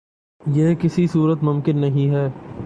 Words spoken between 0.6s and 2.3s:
کسی صورت ممکن نہیں ہے